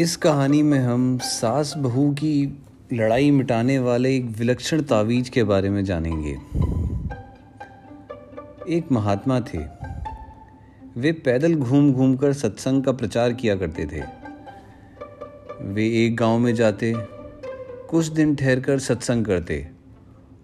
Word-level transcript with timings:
इस 0.00 0.16
कहानी 0.16 0.62
में 0.62 0.78
हम 0.78 1.18
सास 1.18 1.74
बहू 1.76 2.12
की 2.12 2.64
लड़ाई 2.92 3.30
मिटाने 3.30 3.78
वाले 3.78 4.16
एक 4.16 4.24
विलक्षण 4.24 4.82
तावीज 4.82 5.28
के 5.28 5.44
बारे 5.44 5.70
में 5.70 5.84
जानेंगे। 5.84 6.30
एक 8.76 8.92
महात्मा 8.92 9.40
थे। 9.40 9.58
वे 10.96 11.12
पैदल 11.12 11.54
घूम 11.54 11.92
घूम 11.92 12.16
कर 12.16 12.32
सत्संग 12.32 12.84
का 12.84 12.92
प्रचार 12.92 13.32
किया 13.32 13.56
करते 13.56 13.86
थे। 13.86 14.02
वे 15.62 16.06
एक 16.06 16.16
गाँव 16.16 16.38
में 16.38 16.54
जाते, 16.54 16.94
कुछ 17.90 18.06
दिन 18.06 18.34
ठहरकर 18.34 18.78
सत्संग 18.78 19.24
करते 19.24 19.68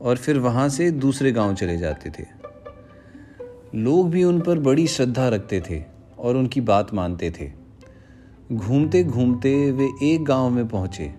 और 0.00 0.16
फिर 0.16 0.39
वहाँ 0.39 0.69
से 0.69 0.91
दूसरे 0.91 1.32
गाँव 1.32 1.55
चले 1.55 1.79
जाते 1.79 2.11
थे। 2.11 2.27
लोग 3.75 4.11
भी 4.11 4.25
उन 4.25 4.41
पर 4.41 4.59
बड़ी 4.59 4.87
श्रद्धा 4.87 5.29
रखते 5.29 5.62
थे 5.71 5.84
और 6.18 6.36
उनकी 6.36 6.61
बात 6.61 6.94
मानते 6.94 7.30
थे। 7.30 7.61
घूमते 8.52 9.04
घूमते 9.04 9.70
वे 9.70 9.90
एक 10.02 10.24
गाँव 10.24 10.50
में 10.50 10.68
पहुँचे। 10.68 11.14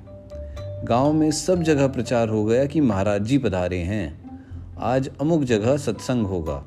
गाँव 0.86 1.14
में 1.14 1.32
सब 1.32 1.64
जगह 1.64 1.88
प्रचार 1.88 2.30
हो 2.30 2.46
गया 2.46 2.66
कि 2.66 2.82
महाराज 2.82 3.22
जी 3.22 3.38
पधारे 3.38 3.78
हैं। 3.78 4.32
आज 4.80 5.10
अमुक 5.22 5.44
जगह 5.44 5.78
सत्संग 5.78 6.26
होगा। 6.26 6.66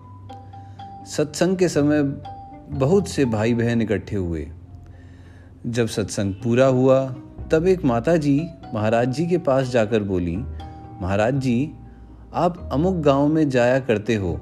सत्संग 1.05 1.57
के 1.57 1.69
समय 1.69 2.03
बहुत 2.69 3.09
से 3.09 3.25
भाई 3.25 3.55
बहन 3.55 3.83
इकट्ठे 3.83 4.17
हुए। 4.17 4.49
जब 5.67 5.87
सत्संग 5.87 6.35
पूरा 6.35 6.67
हुआ, 6.67 7.15
तब 7.53 7.67
एक 7.67 7.85
माता 7.85 8.17
जी 8.17 8.49
महाराज 8.75 9.09
जी 9.09 9.27
के 9.27 9.39
पास 9.39 9.69
जाकर 9.69 10.03
बोली, 10.03 10.37
महाराज 11.03 11.35
जी, 11.35 11.73
आप 12.35 12.71
अमुक 12.73 12.97
गाँव 12.97 13.29
में 13.29 13.49
जाया 13.49 13.81
करते 13.81 14.15
हो? 14.15 14.41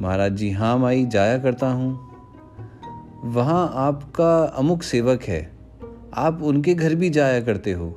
महाराज 0.00 0.32
जी 0.32 0.50
हाँ 0.50 0.78
माई, 0.78 1.06
जाया 1.06 1.38
करता 1.38 1.66
हूँ। 1.66 2.11
वहाँ 3.24 3.72
आपका 3.74 4.44
अमुक 4.44 4.82
सेवक 4.82 5.22
है। 5.22 5.52
आप 6.14 6.42
उनके 6.42 6.74
घर 6.74 6.94
भी 6.94 7.10
जाया 7.10 7.40
करते 7.40 7.72
हो। 7.72 7.90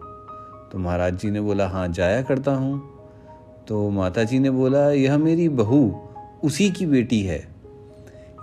तो 0.71 0.77
महाराज 0.77 1.19
जी 1.19 1.31
ने 1.31 1.41
बोला 1.41 1.67
हाँ 1.67 1.87
जाया 1.87 2.21
करता 2.21 2.51
हूँ। 2.51 2.99
तो 3.67 3.89
माता 3.89 4.23
जी 4.23 4.39
ने 4.39 4.49
बोला, 4.49 4.91
यह 4.91 5.17
मेरी 5.17 5.49
बहू, 5.49 6.01
उसी 6.43 6.69
की 6.69 6.85
बेटी 6.85 7.21
है। 7.21 7.47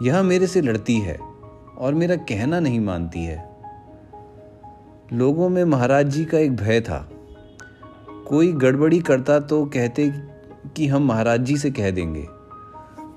यह 0.03 0.22
मेरे 0.22 0.47
से 0.47 0.60
लड़ती 0.60 0.98
है 0.98 1.19
और 1.78 1.94
मेरा 1.94 2.16
कहना 2.16 2.60
नहीं 2.60 2.80
मानती 2.80 3.25
है। 3.25 3.50
लोगों 5.12 5.48
में 5.48 5.64
महाराज 5.64 6.06
जी 6.06 6.25
का 6.25 6.38
एक 6.38 6.56
भय 6.56 6.80
था। 6.80 7.08
कोई 8.28 8.53
गड़बड़ी 8.53 9.00
करता 9.00 9.41
तो 9.41 9.64
कहते 9.64 10.12
कि 10.77 10.86
हम 10.86 11.06
महाराज 11.06 11.41
जी 11.41 11.56
से 11.56 11.70
कह 11.70 11.91
देंगे। 11.91 12.41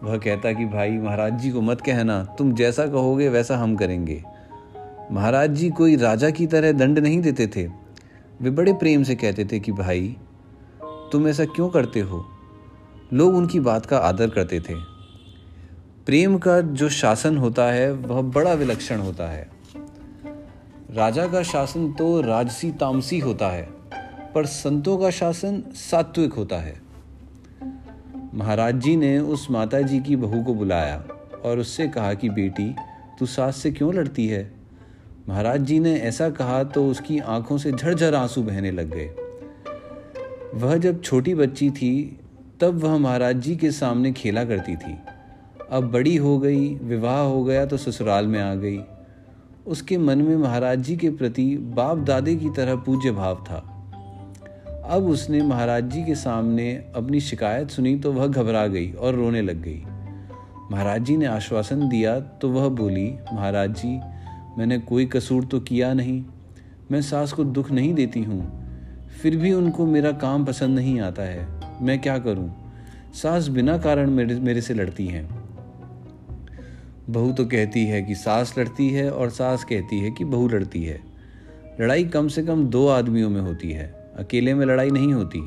वह 0.06 0.18
कहता 0.18 0.54
कि, 0.54 0.66
भाई, 0.66 0.92
महाराज 0.92 1.34
जी 1.40 1.52
को 1.52 1.62
मत 1.62 1.82
कहना। 1.82 2.24
तुम 2.24 2.54
जैसा 2.54 2.88
कहोगे, 2.88 3.30
वैसा 3.30 3.58
हम 3.58 3.76
करेंगे। 3.76 4.24
महाराज 5.12 5.50
जी 5.50 5.70
कोई 5.70 5.96
राजा 5.96 6.30
की 6.30 6.48
तरह 6.48 6.72
दंड 6.72 7.00
नहीं 7.00 7.22
देते 7.22 7.48
थे। 7.48 7.68
वे 8.42 8.50
बड़े 8.50 8.74
प्रेम 8.74 9.04
से 9.04 9.16
कहते 9.16 9.46
थे 9.46 9.60
कि, 9.60 9.72
भाई, 9.72 10.18
तुम 10.84 11.28
ऐसा 11.28 11.46
क्यों 11.46 11.70
करते 11.70 12.00
हो? 12.00 12.26
लोग 13.14 13.36
उनकी 13.36 13.60
बात 13.60 13.86
का 13.86 13.98
आदर 13.98 14.30
करते 14.30 14.60
थे। 14.60 14.76
प्रेम 16.06 16.38
का 16.38 16.62
जो 16.62 16.90
शासन 16.90 17.38
होता 17.38 17.64
है, 17.64 17.92
वह 17.94 18.22
बड़ा 18.22 18.54
विलक्षण 18.54 19.00
होता 19.00 19.32
है। 19.32 19.50
राजा 20.92 21.28
का 21.28 21.44
शासन 21.44 21.92
तो 21.92 22.22
राजसी 22.22 22.72
तामसी 22.72 23.20
होता 23.20 23.48
है, 23.48 23.70
पर 24.36 24.46
संतों 24.46 24.98
का 24.98 25.10
शासन 25.10 25.64
सात्विक 25.74 26.34
होता 26.34 26.56
है। 26.56 26.85
महाराज 28.36 28.76
जी 28.76 28.96
ने 28.96 29.20
उस 29.20 29.52
माता 29.52 29.82
जी 29.82 30.00
की 30.00 30.16
बहू 30.16 30.44
को 30.44 30.54
बुलाया 30.54 31.04
और 31.46 31.60
उससे 31.60 31.88
कहा 31.88 32.14
कि 32.14 32.30
बेटी, 32.30 32.76
तू 33.20 33.26
सास 33.26 33.58
से 33.58 33.72
क्यों 33.72 33.94
लड़ती 33.94 34.28
है? 34.28 34.52
महाराज 35.30 35.62
जी 35.62 35.80
ने 35.80 35.96
ऐसा 35.96 36.30
कहा 36.30 36.64
तो 36.64 36.88
उसकी 36.88 37.20
आँखों 37.20 37.58
से 37.58 37.72
झरझर 37.72 38.16
आँसू 38.16 38.44
बहने 38.44 38.72
लग 38.72 38.96
गए। 38.96 39.12
वह 40.54 40.78
जब 40.78 41.02
छोटी 41.02 41.36
बच्ची 41.36 41.70
थी, 41.70 42.20
तब 42.60 42.78
वह 42.78 42.98
महाराज 42.98 43.36
जी 43.36 43.56
के 43.56 43.72
सामने 43.72 44.12
खेला 44.12 44.46
करती 44.46 44.76
थी। 44.76 44.98
अब 45.72 45.92
बड़ी 45.92 46.16
हो 46.16 46.40
गई, 46.40 46.76
विवाह 46.76 47.20
हो 47.20 47.44
गया 47.44 47.66
तो 47.66 47.78
ससुराल 47.78 48.28
में 48.28 48.42
आ 48.42 48.56
गई। 48.56 48.80
उसके 49.68 49.98
मन 49.98 50.18
में 50.18 50.36
महाराज 50.38 50.80
जी 50.80 50.98
के 50.98 51.10
प्रति 51.10 51.58
बाप 51.58 51.98
दादे 51.98 52.36
की 52.36 52.50
तरह 52.50 52.76
पूज्य 52.76 53.12
भाव 53.12 53.36
था। 53.36 53.75
अब 54.86 55.06
उसने 55.06 55.42
महाराज 55.42 55.84
जी 55.84 56.04
के 56.04 56.16
सामने 56.16 56.72
अपनी 56.96 57.20
शिकायत 57.20 57.70
सुनी 57.70 57.96
तो 57.96 58.12
वह 58.14 58.28
घबरा 58.28 58.68
गई 58.68 58.92
और 58.92 59.16
रोने 59.16 59.42
लग 59.42 59.62
गई। 59.62 59.82
महाराज 60.72 61.02
जी 61.02 61.16
ने 61.18 61.26
आश्वासन 61.26 61.88
दिया 61.90 62.20
तो 62.20 62.50
वह 62.50 62.68
बोली 62.70 63.08
महाराज 63.34 63.72
जी 63.72 63.88
मैंने 64.58 64.78
कोई 64.80 65.06
कसूर 65.06 65.46
तो 65.46 65.60
किया 65.60 65.94
नहीं। 65.94 66.24
मैं 66.92 67.02
सास 67.02 67.34
को 67.34 67.44
दुख 67.44 67.72
नहीं 67.72 67.94
देती 67.94 68.24
हूँ। 68.24 69.10
फिर 69.22 69.38
भी 69.38 69.54
उनको 69.54 69.86
मेरा 69.86 70.12
काम 70.12 70.46
पसंद 70.46 70.80
नहीं 70.80 71.00
आता 71.00 71.24
है। 71.24 71.48
मैं 71.82 72.00
क्या 72.02 72.18
करूँ? 72.20 72.50
सास 73.14 73.48
बिना 73.48 73.78
कारण 73.78 74.10
मेरे 74.10 74.36
मेरे 74.36 74.62
से 74.62 74.74
लड़ती 74.74 75.08
हैं। 75.08 75.28
बहू 77.10 77.32
तो 77.32 77.46
कहती 77.46 77.86
है 77.86 78.02
कि 78.02 78.16
सास 78.16 78.58
लड़ती 78.60 78.90
है 78.90 79.12
और 79.12 79.30
सास 79.30 79.64
कहती 79.64 80.00
है 80.00 80.12
कि 80.12 80.26
बहू 80.26 80.48
लड़ती 80.48 80.84
है। 80.84 81.00
लड़ाई 81.82 82.06
कम 82.06 82.28
से 82.28 82.44
कम 82.44 82.66
दो 82.68 82.88
आदमियों 82.88 83.30
में 83.30 83.42
होती 83.42 83.72
है। 83.72 84.05
अकेले 84.16 84.54
में 84.54 84.66
लड़ाई 84.66 84.90
नहीं 84.90 85.14
होती। 85.14 85.42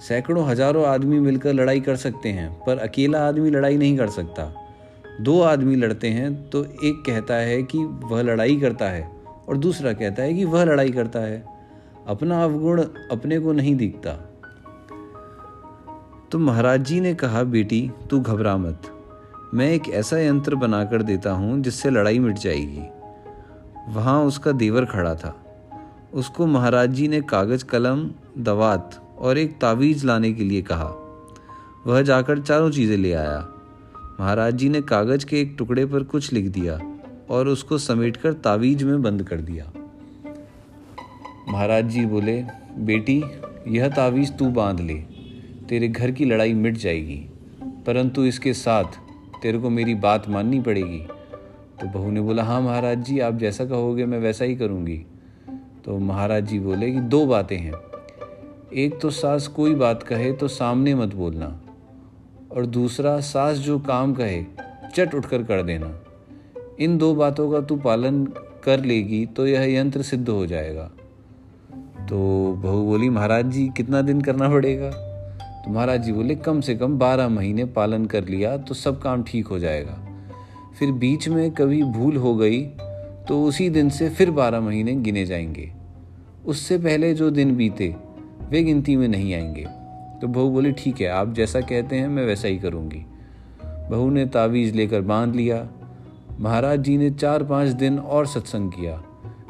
सैकड़ों 0.00 0.46
हज़ारों 0.46 0.84
आदमी 0.86 1.20
मिलकर 1.20 1.52
लड़ाई 1.52 1.80
कर 1.80 1.96
सकते 1.96 2.28
हैं, 2.28 2.50
पर 2.66 2.78
अकेला 2.78 3.26
आदमी 3.28 3.50
लड़ाई 3.50 3.76
नहीं 3.76 3.96
कर 3.98 4.08
सकता। 4.10 4.52
दो 5.20 5.40
आदमी 5.42 5.76
लड़ते 5.76 6.08
हैं 6.08 6.50
तो 6.50 6.64
एक 6.64 7.02
कहता 7.06 7.34
है 7.34 7.62
कि 7.62 7.78
वह 7.78 8.22
लड़ाई 8.22 8.56
करता 8.56 8.88
है, 8.88 9.08
और 9.48 9.56
दूसरा 9.56 9.92
कहता 9.92 10.22
है 10.22 10.34
कि 10.34 10.44
वह 10.44 10.64
लड़ाई 10.64 10.90
करता 10.90 11.20
है। 11.20 11.44
अपना 12.06 12.42
अवगुण 12.44 12.82
अपने 13.10 13.38
को 13.38 13.52
नहीं 13.52 13.74
दिखता। 13.76 14.12
तो 16.32 16.38
महाराज 16.38 16.84
जी 16.84 17.00
ने 17.00 17.14
कहा, 17.14 17.42
बेटी, 17.42 17.90
तू 18.10 18.20
घबरा 18.20 18.56
मत। 18.56 18.82
मैं 19.54 19.68
एक 19.70 19.88
ऐसा 19.90 20.18
यंत्र 20.18 20.54
बनाकर 20.54 21.02
देता 21.02 21.30
हूँ 21.30 21.60
जिससे 21.60 21.90
लड़ाई 21.90 22.18
मिट 22.18 22.38
जाएगी। 22.38 22.82
वहाँ 23.88 24.22
उसका 24.24 24.52
देवर 24.52 24.84
खड़ा 24.84 25.14
था। 25.14 25.34
उसको 26.12 26.46
महाराज 26.46 26.90
जी 26.90 27.06
ने 27.08 27.20
कागज़, 27.20 27.64
कलम, 27.64 28.10
दवात 28.38 29.00
और 29.18 29.38
एक 29.38 29.56
तावीज 29.60 30.04
लाने 30.04 30.32
के 30.32 30.44
लिए 30.44 30.62
कहा। 30.62 30.88
वह 31.86 32.00
जाकर 32.02 32.40
चारों 32.40 32.70
चीज़ें 32.70 32.96
ले 32.96 33.12
आया। 33.12 33.38
महाराज 34.20 34.54
जी 34.54 34.68
ने 34.68 34.80
कागज़ 34.80 35.26
के 35.26 35.40
एक 35.40 35.54
टुकड़े 35.58 35.84
पर 35.86 36.02
कुछ 36.02 36.32
लिख 36.32 36.46
दिया 36.46 36.78
और 37.30 37.48
उसको 37.48 37.78
समेटकर 37.78 38.32
तावीज 38.32 38.82
में 38.82 39.02
बंद 39.02 39.22
कर 39.22 39.40
दिया। 39.40 39.72
महाराज 41.48 41.88
जी 41.88 42.04
बोले, 42.06 42.42
बेटी, 42.78 43.22
यह 43.68 43.88
तावीज 43.88 44.36
तू 44.38 44.50
बाँध 44.50 44.80
ले। 44.80 44.94
तेरे 45.68 45.88
घर 45.88 46.10
की 46.10 46.24
लड़ाई 46.24 46.52
मिट 46.52 46.76
जाएगी, 46.76 47.16
परंतु 47.86 48.24
इसके 48.24 48.52
साथ 48.54 48.98
तेरे 49.42 49.58
को 49.58 49.70
मेरी 49.70 49.94
बात 49.94 50.28
माननी 50.28 50.60
पड़ेगी। 50.60 50.98
तो 51.80 51.86
बहू 51.88 52.10
ने 52.10 52.20
बोला 52.20 52.42
हाँ 52.44 52.60
महाराज 52.60 52.98
जी, 52.98 53.18
आप 53.18 53.34
जैसा 53.34 53.64
कहोगे, 53.64 54.06
मैं 54.06 54.18
वैसा 54.18 54.44
ही 54.44 54.56
करूँगी। 54.56 55.04
तो 55.84 55.98
महाराज 55.98 56.46
जी 56.46 56.58
बोले 56.58 56.90
कि 56.92 57.00
दो 57.00 57.26
बातें 57.26 57.56
हैं। 57.58 57.72
एक 58.74 59.00
तो 59.00 59.10
सास 59.10 59.46
कोई 59.46 59.74
बात 59.74 60.02
कहे 60.02 60.32
तो 60.32 60.48
सामने 60.48 60.94
मत 60.94 61.14
बोलना 61.14 61.60
और 62.56 62.66
दूसरा, 62.66 63.20
सास 63.20 63.56
जो 63.56 63.78
काम 63.78 64.14
कहे, 64.14 64.44
चट 64.94 65.14
उठकर 65.14 65.42
कर 65.42 65.62
देना। 65.62 65.90
इन 66.80 66.98
दो 66.98 67.14
बातों 67.14 67.50
का 67.52 67.60
तू 67.60 67.76
पालन 67.76 68.24
कर 68.64 68.84
लेगी 68.84 69.26
तो 69.26 69.46
यह 69.46 69.64
यंत्र 69.78 70.02
सिद्ध 70.02 70.28
हो 70.28 70.46
जाएगा। 70.46 70.90
तो 72.08 72.52
बहू 72.52 72.84
बोली, 72.84 73.08
महाराज 73.08 73.46
जी, 73.46 73.68
कितना 73.76 74.02
दिन 74.02 74.20
करना 74.20 74.48
पड़ेगा? 74.48 74.90
तो 75.64 75.70
महाराज 75.70 76.02
जी 76.02 76.12
बोले, 76.12 76.34
कम 76.34 76.60
से 76.60 76.74
कम 76.74 76.98
बारह 76.98 77.28
महीने 77.28 77.64
पालन 77.64 78.06
कर 78.06 78.28
लिया 78.28 78.56
तो 78.56 78.74
सब 78.74 79.00
काम 79.02 79.22
ठीक 79.22 79.46
हो 79.46 79.58
जाएगा। 79.58 79.98
फिर 80.78 80.92
बीच 80.92 81.28
में 81.28 81.50
कभी 81.50 81.82
भूल 81.82 82.16
हो 82.16 82.34
गई 82.36 82.62
तो 83.28 83.44
उसी 83.44 83.68
दिन 83.70 83.88
से 83.88 84.08
फिर 84.10 84.30
बारह 84.30 84.60
महीने 84.60 84.94
गिने 84.94 85.26
जाएँगे। 85.26 85.81
उससे 86.46 86.78
पहले 86.78 87.14
जो 87.14 87.30
दिन 87.30 87.56
बीते, 87.56 87.96
वे 88.50 88.62
गिनती 88.62 88.96
में 88.96 89.08
नहीं 89.08 89.34
आएँगे। 89.34 89.66
तो 90.20 90.28
बहू 90.28 90.50
बोली, 90.50 90.72
ठीक 90.72 91.00
है, 91.00 91.08
आप 91.08 91.32
जैसा 91.32 91.60
कहते 91.60 91.96
हैं, 91.96 92.08
मैं 92.08 92.24
वैसा 92.24 92.48
ही 92.48 92.58
करूँगी। 92.58 93.04
बहू 93.64 94.10
ने 94.10 94.26
तावीज़ 94.26 94.74
लेकर 94.74 95.00
बाँध 95.00 95.34
लिया। 95.34 95.68
महाराज 96.40 96.80
जी 96.80 96.98
ने 96.98 97.10
चार 97.10 97.44
पाँच 97.44 97.68
दिन 97.68 97.98
और 97.98 98.26
सत्संग 98.26 98.70
किया, 98.70 99.02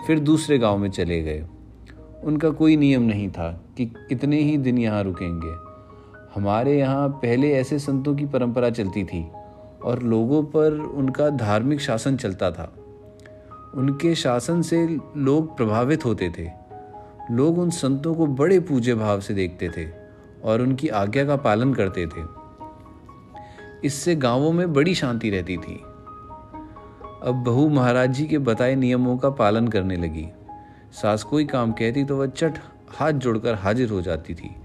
फिर 0.07 0.19
दूसरे 0.19 0.59
गाँव 0.59 0.79
में 0.79 0.91
चले 0.91 1.23
गए। 1.23 1.45
उनका 2.25 2.51
कोई 2.51 2.77
नियम 2.77 3.03
नहीं 3.03 3.31
था 3.31 3.65
कि 3.77 3.87
कितने 3.87 4.41
ही 4.41 4.57
दिन 4.57 4.79
यहाँ 4.79 5.03
रुकेंगे। 5.03 5.55
हमारे 6.35 6.79
यहाँ 6.79 7.09
पहले 7.09 7.53
ऐसे 7.53 7.79
संतों 7.79 8.15
की 8.15 8.27
परंपरा 8.27 8.71
चलती 8.71 9.05
थी 9.05 9.29
और 9.85 10.03
लोगों 10.03 10.43
पर 10.43 10.73
उनका 10.73 11.31
धार्मिक 11.31 11.81
शासन 11.81 12.17
चलता 12.17 12.51
था। 12.51 12.73
उनके 13.75 14.15
शासन 14.15 14.63
से 14.63 14.99
लोग 15.17 15.57
प्रभावित 15.57 16.05
होते 16.05 16.31
थे। 16.39 16.62
लोग 17.31 17.59
उन 17.59 17.71
संतों 17.71 18.15
को 18.15 18.27
बड़े 18.27 18.61
पूज्य 18.61 18.95
भाव 18.95 19.21
से 19.21 19.35
देखते 19.35 19.69
थे 19.69 19.89
और 20.45 20.63
उनकी 20.63 20.89
आज्ञा 20.89 21.25
का 21.25 21.37
पालन 21.37 21.75
करते 21.75 22.07
थे। 22.07 22.43
इससे 23.85 24.17
गाँवों 24.17 24.53
में 24.53 24.73
बड़ी 24.73 24.95
शांति 24.95 25.31
रहती 25.31 25.57
थी। 25.57 25.83
अब 27.23 27.43
बहू 27.47 27.69
महाराज 27.69 28.11
जी 28.11 28.27
के 28.27 28.39
बताए 28.39 28.75
नियमों 28.75 29.19
का 29.19 29.31
पालन 29.31 29.69
करने 29.69 29.97
लगी। 29.97 30.29
सास 30.93 31.23
कोई 31.23 31.45
काम 31.45 31.73
कहती 31.73 32.05
तो 32.05 32.17
वह 32.17 32.27
चट 32.27 32.53
हाथ 32.89 33.13
जोड़कर 33.13 33.55
हाजिर 33.55 33.91
हो 33.91 34.01
जाती 34.03 34.35
थी 34.35 34.57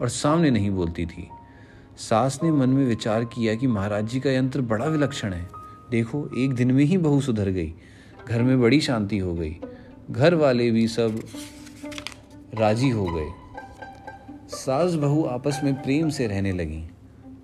और 0.00 0.08
सामने 0.08 0.50
नहीं 0.50 0.70
बोलती 0.70 1.06
थी। 1.06 1.28
सास 1.96 2.40
ने 2.42 2.50
मन 2.50 2.68
में 2.68 2.86
विचार 2.86 3.24
किया 3.24 3.54
कि 3.54 3.66
महाराज 3.66 4.04
जी 4.04 4.20
का 4.20 4.30
यंत्र 4.30 4.60
बड़ा 4.60 4.84
विलक्षण 4.84 5.32
है। 5.32 5.48
देखो, 5.90 6.30
एक 6.38 6.54
दिन 6.54 6.72
में 6.72 6.84
ही 6.84 6.98
बहू 6.98 7.20
सुधर 7.20 7.48
गई। 7.48 7.74
घर 8.28 8.42
में 8.42 8.60
बड़ी 8.60 8.80
शांति 8.80 9.18
हो 9.18 9.34
गई। 9.34 9.60
घर 10.10 10.34
वाले 10.34 10.70
भी 10.70 10.88
सब 10.88 11.20
राज़ी 12.52 12.88
हो 12.90 13.04
गए। 13.06 13.28
सास 14.48 14.94
बहू 14.94 15.24
आपस 15.24 15.60
में 15.64 15.74
प्रेम 15.74 16.08
से 16.08 16.26
रहने 16.26 16.52
लगी। 16.52 16.82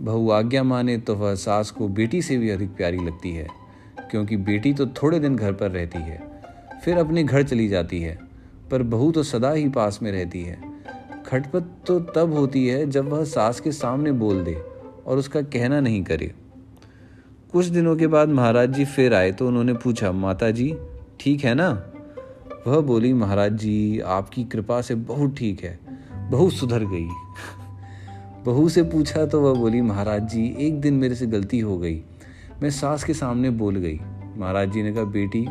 बहू 0.02 0.30
आज्ञा 0.30 0.62
माने 0.62 0.96
तो 0.98 1.14
वह 1.14 1.34
सास 1.34 1.70
को 1.70 1.88
बेटी 1.90 2.22
से 2.22 2.36
भी 2.36 2.50
अधिक 2.50 2.74
प्यारी 2.76 2.98
लगती 2.98 3.32
है, 3.32 3.46
क्योंकि 4.10 4.36
बेटी 4.38 4.72
तो 4.74 4.86
थोड़े 4.94 5.18
दिन 5.20 5.36
घर 5.36 5.52
पर 5.52 5.70
रहती 5.70 5.98
है, 5.98 6.20
फिर 6.84 6.98
अपने 6.98 7.24
घर 7.24 7.42
चली 7.42 7.68
जाती 7.68 8.00
है, 8.00 8.18
पर 8.70 8.82
बहू 8.84 9.10
तो 9.12 9.22
सदा 9.22 9.50
ही 9.50 9.68
पास 9.68 9.98
में 10.02 10.10
रहती 10.12 10.42
है। 10.42 10.58
खटपट 11.26 11.70
तो 11.86 11.98
तब 12.14 12.32
होती 12.32 12.66
है 12.66 12.88
जब 12.90 13.08
वह 13.08 13.24
सास 13.24 13.60
के 13.60 13.72
सामने 13.72 14.12
बोल 14.14 14.42
दे 14.44 14.54
और 14.54 15.18
उसका 15.18 15.42
कहना 15.42 15.80
नहीं 15.80 16.02
करे। 16.04 16.32
कुछ 17.52 17.66
दिनों 17.66 17.96
के 17.96 18.06
बाद 18.06 18.28
महाराज 18.30 18.72
जी 18.72 18.84
फिर 18.84 19.14
आए 19.14 19.32
तो 19.32 19.48
उन्होंने 19.48 19.74
पूछा 19.74 20.12
माता 20.12 20.50
जी 20.50 20.74
ठीक 21.20 21.44
है 21.44 21.54
ना? 21.54 21.70
वह 22.66 22.80
बोली, 22.80 23.12
महाराज 23.12 23.52
जी, 23.52 23.98
आपकी 24.00 24.44
कृपा 24.44 24.80
से 24.80 24.94
बहुत 24.94 25.36
ठीक 25.36 25.62
है 25.64 25.78
बहुत 26.30 26.52
सुधर 26.52 26.84
गई। 26.84 27.08
बहू 28.46 28.68
से 28.68 28.82
पूछा 28.82 29.24
तो 29.26 29.40
वह 29.40 29.58
बोली, 29.58 29.80
महाराज 29.80 30.28
जी, 30.28 30.44
एक 30.58 30.80
दिन 30.80 30.94
मेरे 30.94 31.14
से 31.14 31.26
गलती 31.26 31.58
हो 31.60 31.76
गई, 31.78 32.00
मैं 32.62 32.70
सास 32.70 33.04
के 33.04 33.14
सामने 33.14 33.50
बोल 33.52 33.76
गई। 33.76 34.00
महाराज 34.38 34.72
जी 34.72 34.82
ने 34.82 34.92
कहा, 34.92 35.04
बेटी, 35.04 35.46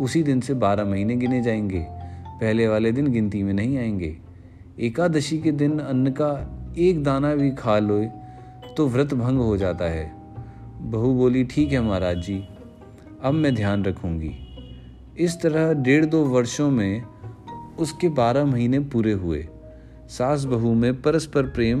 उसी 0.00 0.22
दिन 0.22 0.40
से 0.40 0.54
बारह 0.54 0.84
महीने 0.84 1.16
गिने 1.16 1.42
जाएँगे, 1.42 1.84
पहले 2.30 2.68
वाले 2.68 2.92
दिन 2.92 3.12
गिनती 3.12 3.42
में 3.42 3.52
नहीं 3.52 3.78
आएँगे। 3.78 4.16
एकादशी 4.80 5.38
के 5.38 5.52
दिन 5.52 5.78
अन्न 5.78 6.10
का 6.12 6.30
एक 6.78 7.02
दाना 7.04 7.34
भी 7.34 7.50
खा 7.50 7.78
लो 7.78 8.02
तो 8.76 8.86
व्रत 8.88 9.14
भंग 9.14 9.38
हो 9.38 9.56
जाता 9.56 9.84
है। 9.84 10.10
बहू 10.82 11.14
बोली, 11.14 11.44
ठीक 11.44 11.72
है 11.72 11.80
महाराज 11.80 12.16
जी, 12.16 12.42
अब 13.22 13.34
मैं 13.34 13.54
ध्यान 13.54 13.84
रखूँगी। 13.84 14.34
इस 15.18 15.40
तरह 15.42 15.72
डेढ़ 15.74 16.04
दो 16.04 16.22
वर्षों 16.24 16.70
में 16.70 17.02
उसके 17.78 18.08
बारह 18.08 18.44
महीने 18.44 18.78
पूरे 18.80 19.12
हुए। 19.12 19.46
सास 20.08 20.44
बहू 20.44 20.74
में 20.74 21.00
परस्पर 21.02 21.46
प्रेम 21.46 21.80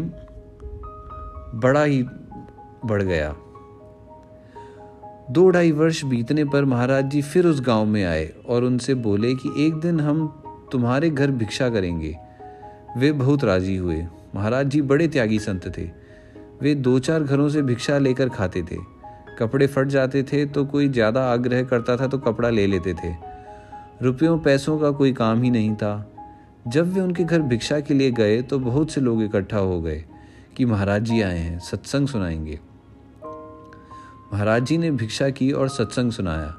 बड़ा 1.54 1.82
ही 1.82 2.02
बढ़ 2.84 3.02
गया। 3.02 3.34
दो 5.30 5.48
ढाई 5.50 5.72
वर्ष 5.72 6.04
बीतने 6.04 6.44
पर 6.44 6.64
महाराज 6.64 7.04
जी 7.04 7.22
फिर 7.22 7.46
उस 7.46 7.60
गाँव 7.60 7.84
में 7.86 8.04
आए 8.04 8.26
और 8.48 8.64
उनसे 8.64 8.94
बोले 8.96 9.34
कि 9.34 9.52
एक 9.66 9.74
दिन 9.74 10.00
हम 10.00 10.26
तुम्हारे 10.72 11.10
घर 11.10 11.30
भिक्षा 11.30 11.68
करेंगे। 11.70 12.14
वे 12.98 13.12
बहुत 13.12 13.44
राज़ी 13.44 13.76
हुए। 13.76 14.06
महाराज 14.34 14.66
जी 14.66 14.82
बड़े 14.82 15.08
त्यागी 15.08 15.38
संत 15.38 15.72
थे। 15.78 15.88
वे 16.62 16.74
दो 16.74 16.98
चार 16.98 17.22
घरों 17.22 17.48
से 17.48 17.62
भिक्षा 17.62 17.98
लेकर 17.98 18.28
खाते 18.28 18.62
थे। 18.62 18.76
कपड़े 19.38 19.66
फट 19.66 19.88
जाते 19.88 20.22
थे 20.22 20.44
तो 20.46 20.64
कोई 20.64 20.88
ज़्यादा 20.88 21.24
आग्रह 21.32 21.62
करता 21.62 21.96
था 21.96 22.06
तो 22.06 22.18
कपड़ा 22.18 22.50
ले 22.50 22.66
लेते 22.66 22.94
थे। 22.94 23.12
रुपयों, 24.02 24.38
पैसों 24.38 24.78
का 24.78 24.90
कोई 24.90 25.12
काम 25.12 25.42
ही 25.42 25.50
नहीं 25.50 25.76
था। 25.76 26.12
जब 26.68 26.92
वे 26.92 27.00
उनके 27.00 27.24
घर 27.24 27.42
भिक्षा 27.42 27.80
के 27.80 27.94
लिए 27.94 28.10
गए 28.10 28.42
तो 28.42 28.58
बहुत 28.58 28.90
से 28.90 29.00
लोग 29.00 29.22
इकट्ठा 29.22 29.58
हो 29.58 29.80
गए 29.80 30.04
कि 30.56 30.64
महाराज 30.64 31.02
जी 31.02 31.22
आए 31.22 31.38
हैं, 31.38 31.58
सत्संग 31.58 32.08
सुनाएँगे। 32.08 32.60
महाराज 34.32 34.66
जी 34.66 34.78
ने 34.78 34.90
भिक्षा 34.90 35.30
की 35.30 35.52
और 35.52 35.68
सत्संग 35.68 36.12
सुनाया। 36.12 36.56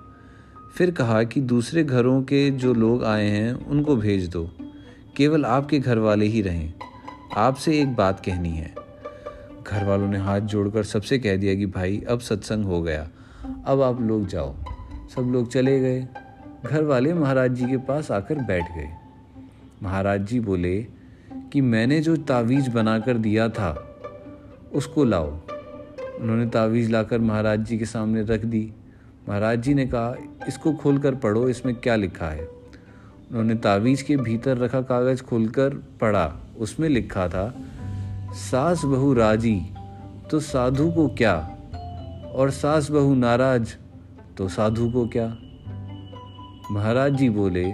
फिर 0.75 0.91
कहा 0.91 1.23
कि 1.23 1.41
दूसरे 1.41 1.83
घरों 1.83 2.23
के 2.23 2.51
जो 2.51 2.73
लोग 2.73 3.03
आए 3.03 3.27
हैं, 3.27 3.67
उनको 3.67 3.95
भेज 3.95 4.29
दो। 4.29 4.49
केवल 5.17 5.45
आपके 5.45 5.79
घर 5.79 5.97
वाले 5.97 6.25
ही 6.25 6.41
रहें। 6.41 6.73
आपसे 7.37 7.81
एक 7.81 7.95
बात 7.95 8.19
कहनी 8.25 8.49
है। 8.49 8.75
घर 9.67 9.85
वालों 9.85 10.07
ने 10.07 10.17
हाथ 10.17 10.39
जोड़कर 10.39 10.83
सबसे 10.83 11.19
कह 11.19 11.35
दिया 11.35 11.55
कि 11.55 11.65
भाई, 11.65 12.03
अब 12.09 12.19
सत्संग 12.19 12.65
हो 12.65 12.81
गया। 12.81 13.09
अब 13.65 13.81
आप 13.81 14.01
लोग 14.01 14.27
जाओ। 14.27 14.55
सब 15.15 15.21
लोग 15.21 15.51
चले 15.51 15.79
गए। 15.79 16.07
घर 16.65 16.83
वाले 16.83 17.13
महाराज 17.13 17.51
जी 17.51 17.65
के 17.65 17.77
पास 17.77 18.11
आकर 18.11 18.35
बैठ 18.35 18.63
गए। 18.75 18.89
महाराज 19.83 20.25
जी 20.25 20.39
बोले 20.39 20.87
कि 21.53 21.61
मैंने 21.61 21.99
जो 21.99 22.15
तावीज़ 22.17 22.69
बनाकर 22.69 23.17
दिया 23.17 23.49
था, 23.49 23.97
उसको 24.73 25.03
लाओ। 25.03 25.31
उन्होंने 26.21 26.45
तावीज़ 26.45 26.91
लाकर 26.91 27.19
महाराज 27.19 27.65
जी 27.65 27.77
के 27.77 27.85
सामने 27.85 28.21
रख 28.21 28.45
दी। 28.45 28.73
महाराज 29.29 29.59
जी 29.59 29.73
ने 29.73 29.85
कहा, 29.85 30.15
इसको 30.47 30.73
खोलकर 30.73 31.15
पढ़ो, 31.15 31.49
इसमें 31.49 31.75
क्या 31.75 31.95
लिखा 31.95 32.27
है? 32.27 32.47
उन्होंने 33.29 33.55
तावीज़ 33.55 34.03
के 34.03 34.17
भीतर 34.17 34.57
रखा 34.57 34.81
कागज़ 34.81 35.23
खोलकर 35.23 35.69
पढ़ा। 36.01 36.39
उसमें 36.59 36.89
लिखा 36.89 37.27
था, 37.27 37.53
सास 38.33 38.85
बहू 38.85 39.13
राज़ी 39.13 39.59
तो 40.31 40.39
साधु 40.39 40.91
को 40.91 41.07
क्या? 41.07 41.35
और 42.35 42.51
सास 42.51 42.91
बहू 42.91 43.15
नाराज़ 43.15 43.75
तो 44.37 44.47
साधु 44.47 44.89
को 44.91 45.07
क्या? 45.07 45.37
महाराज 46.71 47.13
जी 47.13 47.29
बोले, 47.29 47.65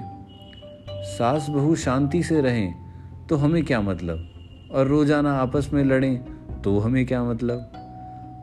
सास 1.07 1.47
बहू 1.49 1.75
शांति 1.75 2.21
से 2.23 2.41
रहें 2.41 3.25
तो 3.29 3.35
हमें 3.35 3.63
क्या 3.65 3.81
मतलब? 3.81 4.29
और 4.71 4.87
रोज़ाना 4.87 5.33
आपस 5.33 5.69
में 5.73 5.83
लड़ें 5.83 6.61
तो 6.61 6.77
हमें 6.79 7.05
क्या 7.05 7.23
मतलब? 7.23 7.71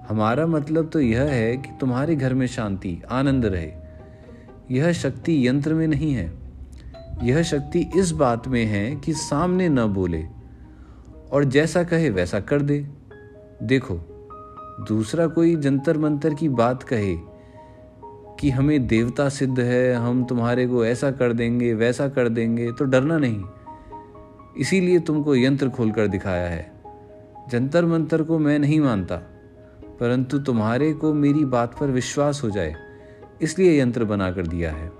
हमारा 0.08 0.46
मतलब 0.46 0.90
तो 0.90 1.00
यह 1.00 1.22
है 1.22 1.56
कि 1.56 1.70
तुम्हारे 1.80 2.16
घर 2.16 2.34
में 2.34 2.46
शांति, 2.46 3.02
आनंद 3.10 3.46
रहे। 3.46 3.72
यह 4.70 4.92
शक्ति 4.92 5.48
यंत्र 5.48 5.74
में 5.74 5.86
नहीं 5.86 6.12
है। 6.14 6.30
यह 7.22 7.42
शक्ति 7.42 7.86
इस 7.96 8.10
बात 8.12 8.48
में 8.48 8.64
है 8.66 8.94
कि 8.96 9.12
सामने 9.14 9.68
न 9.68 9.86
बोले, 9.86 10.24
और 11.32 11.44
जैसा 11.44 11.82
कहे 11.84 12.10
वैसा 12.10 12.40
कर 12.40 12.62
दे। 12.62 12.86
देखो, 13.62 14.00
दूसरा 14.88 15.26
कोई 15.26 15.56
जंतर 15.56 15.98
मंतर 15.98 16.34
की 16.34 16.48
बात 16.48 16.82
कहे 16.82 17.16
कि 18.42 18.50
हमें 18.50 18.86
देवता 18.86 19.28
सिद्ध 19.28 19.60
है, 19.60 19.94
हम 19.94 20.24
तुम्हारे 20.24 20.66
को 20.66 20.84
ऐसा 20.84 21.10
कर 21.10 21.32
देंगे, 21.32 21.74
वैसा 21.74 22.08
कर 22.08 22.28
देंगे 22.28 22.70
तो 22.72 22.84
डरना 22.84 23.18
नहीं। 23.18 23.44
इसीलिए 24.58 24.98
तुमको 24.98 25.36
यंत्र 25.36 25.68
खोलकर 25.68 26.06
दिखाया 26.06 26.48
है। 26.48 26.72
जंतर 27.50 27.84
मंतर 27.84 28.22
को 28.22 28.38
मैं 28.38 28.58
नहीं 28.58 28.80
मानता, 28.80 29.16
परंतु 30.00 30.38
तुम्हारे 30.38 30.92
को 30.92 31.12
मेरी 31.14 31.44
बात 31.44 31.78
पर 31.78 31.90
विश्वास 31.90 32.42
हो 32.44 32.50
जाए, 32.50 32.74
इसलिए 33.42 33.80
यंत्र 33.80 34.04
बनाकर 34.04 34.46
दिया 34.46 34.72
है। 34.72 34.90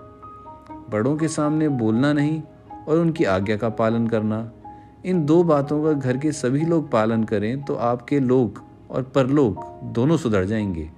बड़ों 0.91 1.17
के 1.17 1.29
सामने 1.29 1.69
बोलना 1.69 2.13
नहीं 2.13 2.43
और 2.89 2.99
उनकी 2.99 3.25
आज्ञा 3.25 3.57
का 3.57 3.69
पालन 3.69 4.07
करना। 4.07 4.51
इन 5.05 5.25
दो 5.27 5.43
बातों 5.45 5.83
का 5.85 5.93
घर 5.93 6.17
के 6.17 6.33
सभी 6.33 6.65
लोग 6.65 6.91
पालन 6.91 7.25
करें 7.25 7.63
तो 7.63 7.75
आपके 7.75 8.21
लोग 8.21 8.65
और 8.91 9.03
परलोक 9.03 9.81
दोनों 9.85 10.17
सुधर 10.17 10.45
जाएँगे। 10.45 10.91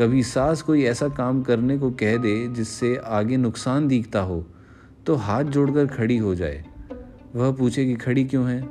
कभी 0.00 0.22
सास 0.22 0.62
कोई 0.62 0.84
ऐसा 0.84 1.08
काम 1.08 1.42
करने 1.42 1.76
को 1.78 1.90
कह 1.90 2.16
दे 2.16 2.32
जिससे 2.48 2.94
आगे 3.04 3.36
नुकसान 3.36 3.88
दिखता 3.88 4.20
हो 4.20 4.44
तो 5.06 5.14
हाथ 5.14 5.44
जोड़कर 5.44 5.86
खड़ी 5.86 6.16
हो 6.16 6.34
जाए। 6.34 6.64
वह 7.34 7.52
पूछे 7.52 7.84
कि 7.84 7.94
खड़ी 7.94 8.24
क्यों 8.24 8.48
है? 8.48 8.62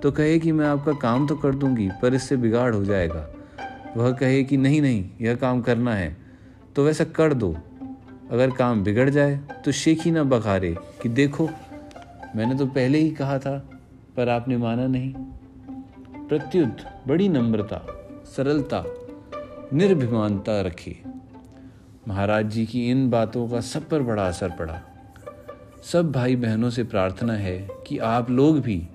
तो 0.00 0.12
कहे 0.12 0.38
कि 0.38 0.52
मैं 0.52 0.66
आपका 0.66 0.92
काम 0.92 1.26
तो 1.26 1.36
कर 1.36 1.54
दूँगी, 1.54 1.88
पर 2.02 2.14
इससे 2.14 2.36
बिगाड़ 2.36 2.74
हो 2.74 2.84
जाएगा। 2.84 3.26
वह 3.96 4.12
कहे 4.12 4.42
कि 4.44 4.56
नहीं 4.56 4.80
नहीं, 4.82 5.10
यह 5.20 5.34
काम 5.34 5.60
करना 5.62 5.94
है 5.94 6.16
तो 6.76 6.84
वैसा 6.84 7.04
कर 7.04 7.34
दो। 7.34 7.52
अगर 8.30 8.50
काम 8.50 8.82
बिगड़ 8.84 9.08
जाए 9.10 9.36
तो 9.64 9.72
शेख 9.72 10.02
ही 10.02 10.10
ना 10.10 10.22
बखारे 10.24 10.74
कि 11.02 11.08
देखो, 11.08 11.48
मैंने 12.36 12.54
तो 12.54 12.66
पहले 12.66 12.98
ही 12.98 13.10
कहा 13.10 13.38
था, 13.38 13.58
पर 14.16 14.28
आपने 14.28 14.56
माना 14.56 14.86
नहीं। 14.86 15.12
प्रत्युत, 16.28 16.76
बड़ी 17.08 17.28
नम्रता, 17.28 17.86
सरलता 18.26 18.84
निर्भिमानता 19.72 20.60
रखी। 20.60 21.02
महाराज 22.08 22.46
जी 22.46 22.66
की 22.66 22.90
इन 22.90 23.10
बातों 23.10 23.48
का 23.48 23.60
सब 23.60 23.88
पर 23.88 24.02
बड़ा 24.02 24.28
असर 24.28 24.50
पड़ा। 24.50 24.82
सब 25.82 26.12
भाई 26.12 26.36
बहनों 26.36 26.70
से 26.70 26.84
प्रार्थना 26.84 27.32
है 27.32 27.68
कि 27.86 27.98
आप 27.98 28.30
लोग 28.30 28.60
भी 28.60 28.88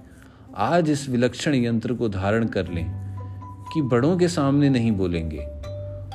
आज 0.55 0.89
इस 0.89 1.09
विलक्षण 1.09 1.55
यंत्र 1.55 1.93
को 1.93 2.09
धारण 2.09 2.45
कर 2.45 2.67
लें 2.67 2.85
कि 3.73 3.81
बड़ों 3.81 4.17
के 4.17 4.27
सामने 4.27 4.69
नहीं 4.69 4.91
बोलेंगे। 4.91 5.47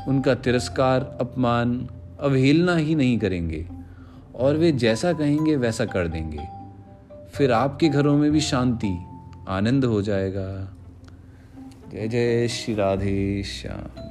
उनका 0.08 0.34
तिरस्कार, 0.34 1.18
अपमान, 1.20 1.88
अवहेलना 2.20 2.76
ही 2.76 2.94
नहीं 2.94 3.18
करेंगे 3.18 3.68
और 4.34 4.56
वे 4.56 4.72
जैसा 4.72 5.12
कहेंगे 5.12 5.56
वैसा 5.56 5.84
कर 5.84 6.08
देंगे। 6.08 6.48
फिर 7.32 7.52
आपके 7.52 7.88
घरों 7.88 8.16
में 8.16 8.32
भी 8.32 8.40
शांति, 8.40 8.98
आनंद 9.48 9.84
हो 9.84 10.02
जाएगा। 10.02 10.76
जय 11.92 12.08
जय 12.08 12.48
श्री 12.48 12.74
राधे 12.74 13.42
श्याम। 13.42 14.09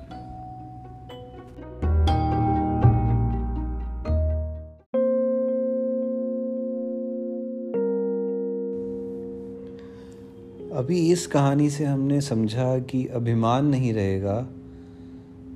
अभी 10.90 11.12
इस 11.12 11.28
कहानी 11.28 11.70
से 11.70 11.86
हमने 11.86 12.22
समझा 12.22 12.80
कि 12.80 13.06
अभिमान 13.06 13.66
नहीं 13.66 13.94
रहेगा 13.94 14.48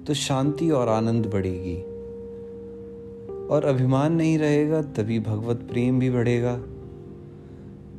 तो 0.07 0.13
शांति 0.13 0.69
और 0.69 0.87
आनंद 0.87 1.25
बढ़ेगी। 1.25 1.77
और 3.47 3.65
अभिमान 3.65 4.13
नहीं 4.13 4.37
रहेगा, 4.37 4.81
तभी 4.81 5.19
भगवत 5.19 5.57
प्रेम 5.57 5.99
भी 5.99 6.09
बढ़ेगा। 6.09 6.55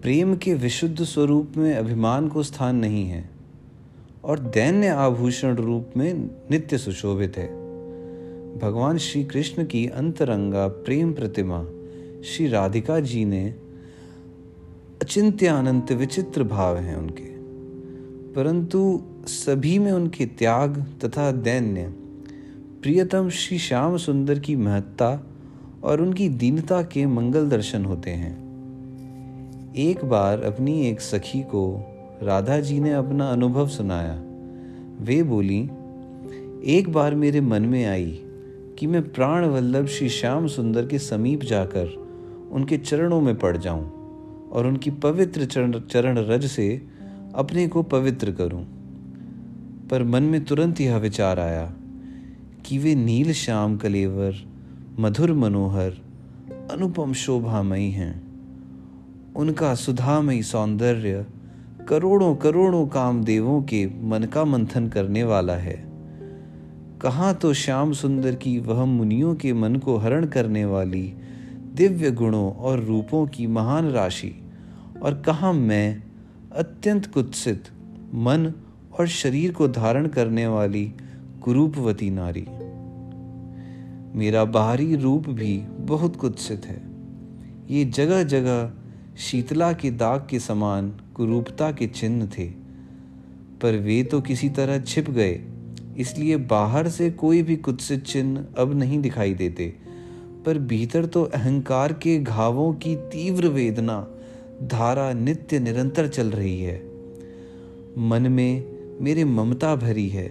प्रेम 0.03 0.37
के 0.37 0.55
विशुद्ध 0.55 1.03
स्वरूप 1.03 1.53
में 1.57 1.75
अभिमान 1.75 2.29
को 2.29 2.43
स्थान 2.43 2.77
नहीं 2.77 3.07
है, 3.07 3.31
और 4.25 4.39
दैन्य 4.39 4.89
आभूषण 4.89 5.57
रूप 5.57 5.89
में 5.97 6.31
नित्य 6.51 6.79
सुशोभित 6.79 7.37
है। 7.37 7.49
भगवान 8.59 8.99
श्री 8.99 9.25
कृष्ण 9.25 9.65
की 9.65 9.87
अंतरंगा 9.87 10.69
प्रेम 10.69 11.13
प्रतिमा 11.13 11.65
श्री 12.25 12.49
राधिका 12.49 13.01
जी 13.01 13.25
ने 13.25 13.55
अचिंत्य 15.05 15.47
अनंत 15.47 15.93
विचित्र 15.93 16.45
भाव 16.45 16.77
हैं 16.77 16.97
उनके। 16.97 17.25
परंतु 18.33 19.03
सभी 19.27 19.79
में 19.79 19.93
उनके 19.93 20.27
त्याग 20.27 20.87
तथा 21.05 21.33
दैन्य, 21.33 21.89
प्रियतम 22.83 23.29
श्री 23.29 23.59
श्याम 23.59 23.97
सुंदर 23.97 24.39
की 24.39 24.57
महत्ता 24.57 25.27
और 25.85 26.01
उनकी 26.01 26.29
दीनता 26.29 26.83
के 26.83 27.07
मंगल 27.07 27.49
दर्शन 27.49 27.85
होते 27.85 28.11
हैं। 28.11 28.37
एक 29.75 30.05
बार 30.05 30.43
अपनी 30.43 30.89
एक 30.89 31.01
सखी 31.01 31.43
को 31.43 31.87
राधा 32.23 32.61
जी 32.61 32.81
ने 32.81 32.93
अपना 32.93 33.27
अनुभव 33.27 33.69
सुनाया। 33.69 34.23
वे 35.01 35.23
बोली, 35.23 35.71
एक 36.65 36.85
बार 36.89 37.15
मेरे 37.15 37.41
मन 37.41 37.63
में 37.63 37.85
आई 37.85 38.23
कि 38.79 38.87
मैं 38.87 39.13
प्राण 39.13 39.45
वल्लभ 39.45 39.87
श्री 39.87 40.09
श्याम 40.09 40.47
सुंदर 40.47 40.87
के 40.87 40.99
समीप 40.99 41.43
जाकर 41.43 41.87
उनके 42.53 42.79
चरणों 42.79 43.21
में 43.21 43.39
पड़ 43.39 43.57
जाऊँ। 43.57 43.94
और 44.55 44.67
उनकी 44.67 44.91
पवित्र 44.91 45.45
चरण 45.45 45.81
चरण 45.81 46.19
रज 46.19 46.47
से 46.47 46.87
अपने 47.35 47.69
को 47.69 47.83
पवित्र 47.83 48.33
करूँ। 48.33 48.67
पर 49.91 50.05
मन 50.05 50.23
में 50.23 50.45
तुरंत 50.45 50.81
यह 50.81 50.97
विचार 50.97 51.41
आया 51.41 51.75
कि 52.67 52.79
वे 52.79 52.95
नील 52.95 53.33
श्याम 53.33 53.77
कलेवर, 53.77 54.35
मधुर 54.99 55.33
मनोहर, 55.33 55.91
अनुपम 56.71 57.13
शोभामयी 57.13 57.91
हैं। 57.91 58.23
उनका 59.37 59.75
सुधामयी 59.75 60.43
सौंदर्य 60.43 61.27
करोड़ों 61.89 62.37
करोड़ों 62.37 62.87
कामदेवों 62.87 63.63
के 63.63 63.87
मन 63.87 64.23
का 64.23 64.45
मंथन 64.45 64.89
करने 64.89 65.25
वाला 65.25 65.53
है। 65.53 65.93
कहाँ 67.03 67.35
तो 67.35 67.53
श्याम 67.53 67.93
सुंदर 67.93 68.35
की 68.35 68.59
वह 68.59 68.85
मुनियों 68.85 69.35
के 69.35 69.53
मन 69.53 69.77
को 69.77 69.97
हरण 69.97 70.27
करने 70.27 70.65
वाली 70.65 71.15
दिव्य 71.75 72.11
गुणों 72.11 72.53
और 72.53 72.81
रूपों 72.81 73.27
की 73.27 73.47
महान 73.47 73.91
राशि 73.91 74.41
और 75.05 75.15
कहा 75.15 75.53
मैं 75.53 76.03
अत्यंत 76.53 77.07
कुत्सित 77.07 77.65
मन 78.15 78.53
और 78.99 79.07
शरीर 79.09 79.53
को 79.53 79.69
धारण 79.69 80.07
करने 80.09 80.47
वाली 80.47 80.85
कुरूपवती 81.43 82.11
नारी। 82.11 82.47
मेरा 84.19 84.45
बाहरी 84.45 84.97
रूप 84.97 85.29
भी 85.29 85.57
बहुत 85.79 86.17
कुत्सित 86.17 86.67
है। 86.67 86.81
ये 87.71 87.85
जगह 87.85 88.23
जगह 88.23 88.73
शीतला 89.19 89.73
के 89.73 89.91
दाग 89.91 90.27
के 90.31 90.39
समान 90.39 90.89
कुरूपता 91.15 91.71
के 91.73 91.87
चिन्ह 91.87 92.27
थे, 92.39 92.47
पर 93.63 93.77
वे 93.77 94.03
तो 94.03 94.21
किसी 94.21 94.49
तरह 94.49 94.81
छिप 94.81 95.11
गए, 95.11 95.41
इसलिए 95.97 96.37
बाहर 96.37 96.89
से 96.89 97.11
कोई 97.11 97.43
भी 97.43 97.57
कुत्सित 97.57 98.05
चिन्ह 98.05 98.45
अब 98.59 98.75
नहीं 98.79 99.01
दिखाई 99.01 99.35
देते, 99.35 99.67
पर 100.47 100.59
भीतर 100.59 101.07
तो 101.07 101.23
अहंकार 101.25 101.93
के 101.93 102.19
घावों 102.19 102.73
की 102.75 102.97
तीव्र 102.97 103.49
वेदना 103.49 104.07
धारा 104.65 105.13
नित्य 105.13 105.59
निरंतर 105.59 106.09
चल 106.09 106.31
रही 106.31 106.61
है। 106.63 106.77
मन 107.99 108.27
में 108.31 108.65
मेरे 109.01 109.25
ममता 109.25 109.75
भरी 109.77 110.09
है। 110.09 110.27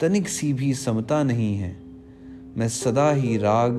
तनिक 0.00 0.28
सी 0.28 0.52
भी 0.52 0.72
समता 0.74 1.22
नहीं 1.22 1.54
है। 1.56 1.76
मैं 2.56 2.68
सदा 2.68 3.10
ही 3.12 3.36
राग 3.36 3.76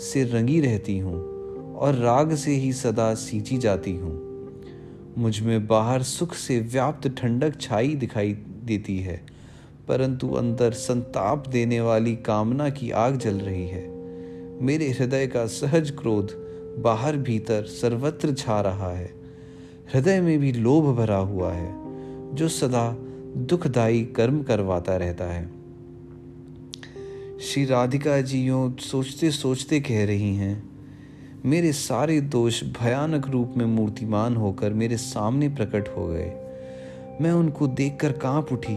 से 0.00 0.24
रंगी 0.24 0.60
रहती 0.60 0.98
हूँ 0.98 1.74
और 1.74 1.94
राग 1.94 2.34
से 2.34 2.50
ही 2.50 2.72
सदा 2.72 3.14
सींची 3.14 3.58
जाती 3.58 3.92
हूँ। 3.96 4.20
मुझमें 5.18 5.66
बाहर 5.66 6.02
सुख 6.02 6.34
से 6.34 6.58
व्याप्त 6.60 7.08
ठंडक 7.08 7.60
छाई 7.60 7.94
दिखाई 7.94 8.32
देती 8.64 8.98
है, 8.98 9.20
परंतु 9.88 10.28
अंदर 10.32 10.72
संताप 10.72 11.48
देने 11.48 11.80
वाली 11.80 12.14
कामना 12.16 12.68
की 12.70 12.90
आग 12.90 13.16
जल 13.16 13.38
रही 13.38 13.66
है। 13.66 13.88
मेरे 14.62 14.90
हृदय 14.90 15.26
का 15.26 15.46
सहज 15.46 15.90
क्रोध 15.90 16.34
बाहर 16.78 17.16
भीतर 17.16 17.62
सर्वत्र 17.62 18.32
छा 18.34 18.60
रहा 18.60 18.90
है। 18.92 19.10
हृदय 19.94 20.20
में 20.20 20.38
भी 20.38 20.52
लोभ 20.52 20.96
भरा 20.96 21.16
हुआ 21.16 21.52
है, 21.52 21.72
जो 22.34 22.48
सदा 22.48 22.96
दुखदायी 23.36 24.04
कर्म 24.04 24.42
करवाता 24.42 24.96
रहता 24.96 25.24
है। 25.24 25.50
श्री 27.40 27.64
राधिका 27.64 28.20
जी 28.20 28.42
यो 28.42 28.74
सोचते 28.80 29.30
सोचते 29.30 29.80
कह 29.80 30.04
रही 30.06 30.34
हैं, 30.36 30.62
मेरे 31.44 31.72
सारे 31.72 32.20
दोष 32.20 32.62
भयानक 32.64 33.28
रूप 33.28 33.54
में 33.56 33.66
मूर्तिमान 33.66 34.36
होकर 34.36 34.72
मेरे 34.72 34.96
सामने 34.96 35.48
प्रकट 35.48 35.88
हो 35.88 36.06
गए। 36.08 36.32
मैं 37.20 37.32
उनको 37.32 37.66
देखकर 37.66 38.12
काँप 38.12 38.52
उठी 38.52 38.76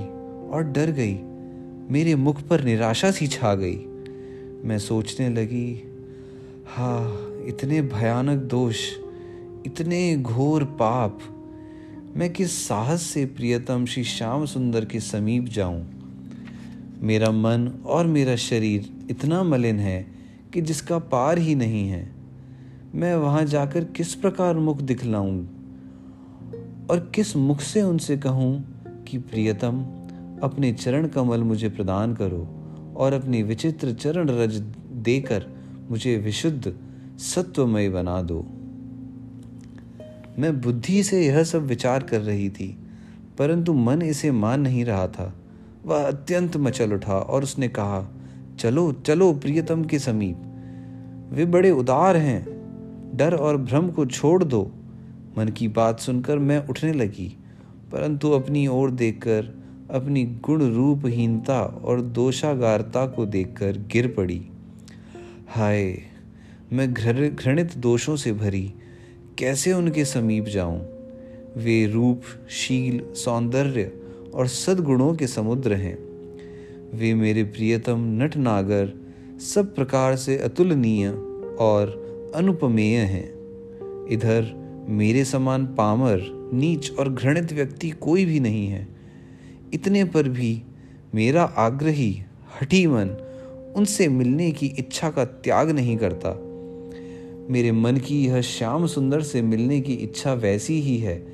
और 0.49 0.63
डर 0.63 0.91
गई। 0.91 1.19
मेरे 1.91 2.15
मुख 2.15 2.41
पर 2.41 2.63
निराशा 2.63 3.11
सी 3.11 3.27
छा 3.27 3.55
गई। 3.55 3.75
मैं 4.63 4.77
सोचने 4.79 5.29
लगी 5.29 5.91
हाँ 6.67 7.24
इतने 7.47 7.81
भयानक 7.81 8.37
दोष, 8.37 8.77
इतने 9.65 10.17
घोर 10.17 10.63
पाप। 10.63 11.19
मैं 12.17 12.33
किस 12.33 12.67
साहस 12.67 13.01
से 13.01 13.25
प्रियतम 13.25 13.85
श्री 13.85 14.03
श्याम 14.03 14.45
सुंदर 14.45 14.85
के 14.85 14.99
समीप 14.99 15.45
जाऊँ? 15.45 15.85
मेरा 17.01 17.31
मन 17.31 17.83
और 17.85 18.07
मेरा 18.07 18.35
शरीर 18.35 19.07
इतना 19.09 19.43
मलिन 19.43 19.79
है 19.79 20.07
कि 20.53 20.61
जिसका 20.61 20.99
पार 20.99 21.37
ही 21.37 21.55
नहीं 21.55 21.89
है, 21.89 22.11
मैं 22.95 23.15
वहाँ 23.15 23.45
जाकर 23.45 23.83
किस 23.83 24.15
प्रकार 24.15 24.55
मुख 24.55 24.81
दिखलाऊं? 24.81 25.45
और 26.89 27.11
किस 27.15 27.35
मुख 27.35 27.61
से 27.61 27.81
उनसे 27.81 28.17
कहूँ 28.17 28.79
कि 29.07 29.17
प्रियतम, 29.17 29.85
अपने 30.43 30.73
चरण 30.73 31.07
कमल 31.07 31.43
मुझे 31.43 31.69
प्रदान 31.69 32.13
करो 32.13 32.47
और 32.97 33.13
अपनी 33.13 33.43
विचित्र 33.43 33.93
चरण 33.93 34.29
रज 34.29 34.55
देकर 34.91 35.45
मुझे 35.89 36.17
विशुद्ध 36.17 36.73
सत्वमय 37.19 37.89
बना 37.89 38.21
दो। 38.21 38.39
मैं 40.39 40.61
बुद्धि 40.61 41.03
से 41.03 41.25
यह 41.25 41.43
सब 41.43 41.65
विचार 41.65 42.03
कर 42.03 42.21
रही 42.21 42.49
थी, 42.49 42.77
परंतु 43.37 43.73
मन 43.73 44.01
इसे 44.01 44.31
मान 44.31 44.61
नहीं 44.61 44.85
रहा 44.85 45.07
था। 45.07 45.33
वह 45.85 46.03
अत्यंत 46.03 46.57
मचल 46.57 46.93
उठा 46.93 47.13
और 47.13 47.43
उसने 47.43 47.67
कहा, 47.67 48.07
चलो 48.59 48.91
चलो 48.91 49.33
प्रियतम 49.33 49.83
के 49.83 49.99
समीप। 49.99 50.41
वे 51.31 51.45
बड़े 51.45 51.71
उदार 51.71 52.17
हैं। 52.17 52.43
डर 53.15 53.33
और 53.33 53.57
भ्रम 53.57 53.89
को 53.89 54.05
छोड़ 54.05 54.43
दो। 54.43 54.71
मन 55.37 55.49
की 55.49 55.67
बात 55.67 55.99
सुनकर 55.99 56.37
मैं 56.37 56.67
उठने 56.67 56.93
लगी, 56.93 57.27
परंतु 57.91 58.31
अपनी 58.31 58.67
ओर 58.67 58.91
देखकर 58.91 59.53
अपनी 59.91 60.23
गुण 60.23 60.61
रूपहीनता 60.73 61.61
और 61.61 62.01
दोषागारता 62.01 63.05
को 63.07 63.25
देखकर 63.25 63.77
गिर 63.91 64.07
पड़ी। 64.07 64.41
हाय 65.49 65.97
मैं 66.73 66.93
घृ, 66.93 67.29
घृणित 67.29 67.77
दोषों 67.77 68.15
से 68.15 68.33
भरी, 68.33 68.73
कैसे 69.37 69.73
उनके 69.73 70.05
समीप 70.05 70.45
जाऊँ? 70.45 70.87
वे 71.57 71.87
रूप, 71.87 72.21
शील, 72.49 73.13
सौंदर्य 73.13 73.91
और 74.33 74.47
सद्गुणों 74.47 75.13
के 75.13 75.27
समुद्र 75.27 75.73
हैं। 75.73 75.97
वे 76.93 77.13
मेरे 77.13 77.43
प्रियतम 77.43 77.95
नट 78.23 78.37
नागर, 78.37 78.93
सब 79.39 79.75
प्रकार 79.75 80.15
से 80.15 80.37
अतुलनीय 80.37 81.09
और 81.59 82.05
अनुपमेय 82.35 82.97
हैं। 82.97 83.33
इधर, 84.07 84.65
मेरे 84.89 85.25
समान 85.25 85.65
पामर, 85.65 86.49
नीच 86.53 86.91
और 86.91 87.13
घृणित 87.13 87.53
व्यक्ति 87.53 87.89
कोई 87.89 88.25
भी 88.25 88.39
नहीं 88.39 88.67
है। 88.67 88.87
इतने 89.73 90.03
पर 90.03 90.29
भी 90.29 90.63
मेरा 91.15 91.43
आग्रही, 91.43 92.23
हठी 92.61 92.87
मन 92.87 93.09
उनसे 93.75 94.07
मिलने 94.07 94.51
की 94.51 94.67
इच्छा 94.67 95.09
का 95.09 95.25
त्याग 95.25 95.69
नहीं 95.69 95.97
करता। 95.97 96.54
मेरे 97.49 97.71
मन 97.71 97.97
की 97.97 98.25
यह 98.25 98.41
श्याम 98.41 98.85
सुंदर 98.85 99.21
से 99.21 99.41
मिलने 99.41 99.81
की 99.81 99.93
इच्छा 99.93 100.33
वैसी 100.33 100.81
ही 100.81 100.97
है, 100.97 101.27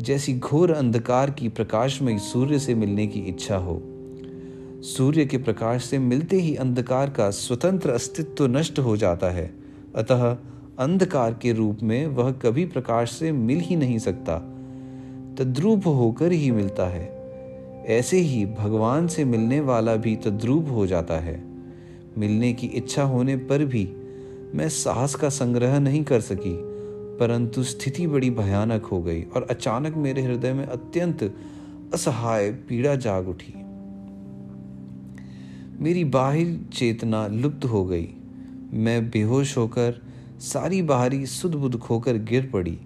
जैसी 0.00 0.34
घोर 0.38 0.70
अंधकार 0.70 1.30
की 1.30 1.48
प्रकाशमय 1.48 2.18
सूर्य 2.18 2.58
से 2.58 2.74
मिलने 2.74 3.06
की 3.06 3.20
इच्छा 3.20 3.56
हो। 3.56 3.82
सूर्य 4.82 5.26
के 5.26 5.38
प्रकाश 5.38 5.84
से 5.84 5.98
मिलते 5.98 6.36
ही 6.36 6.54
अंधकार 6.54 7.10
का 7.10 7.30
स्वतंत्र 7.30 7.90
अस्तित्व 7.90 8.46
नष्ट 8.46 8.78
हो 8.78 8.96
जाता 8.96 9.30
है, 9.30 9.54
अतः 9.96 10.36
अंधकार 10.78 11.38
के 11.42 11.52
रूप 11.52 11.78
में 11.82 12.06
वह 12.06 12.30
कभी 12.32 12.64
प्रकाश 12.64 13.10
से 13.10 13.32
मिल 13.32 13.60
ही 13.60 13.76
नहीं 13.76 13.98
सकता, 13.98 14.38
तद्रूप 15.38 15.86
होकर 15.86 16.32
ही 16.32 16.50
मिलता 16.50 16.86
है। 16.86 17.16
ऐसे 17.86 18.18
ही 18.18 18.46
भगवान 18.46 19.06
से 19.06 19.24
मिलने 19.24 19.60
वाला 19.60 19.96
भी 19.96 20.16
तद्रूप 20.16 20.66
हो 20.70 20.86
जाता 20.86 21.18
है। 21.18 21.42
मिलने 22.18 22.52
की 22.52 22.66
इच्छा 22.66 23.02
होने 23.02 23.36
पर 23.36 23.64
भी 23.64 23.88
मैं 24.54 24.68
साहस 24.68 25.14
का 25.14 25.28
संग्रह 25.28 25.78
नहीं 25.80 26.04
कर 26.04 26.20
सकी, 26.20 26.58
परंतु 27.18 27.62
स्थिति 27.62 28.06
बड़ी 28.06 28.30
भयानक 28.30 28.84
हो 28.84 29.02
गई 29.02 29.22
और 29.22 29.46
अचानक 29.50 29.96
मेरे 29.96 30.22
हृदय 30.22 30.52
में 30.52 30.66
अत्यंत 30.66 31.34
असहाय 31.94 32.50
पीड़ा 32.50 32.94
जाग 32.94 33.28
उठी। 33.28 33.54
मेरी 35.84 36.04
बाहिर 36.04 36.66
चेतना 36.72 37.26
लुप्त 37.26 37.64
हो 37.64 37.84
गई। 37.84 38.08
मैं 38.72 39.10
बेहोश 39.10 39.56
होकर 39.56 40.02
सारी 40.38 40.82
बाहरी 40.82 41.26
सुध 41.26 41.54
बुध 41.54 41.78
खोकर 41.78 42.16
गिर 42.16 42.50
पड़ी। 42.52 42.78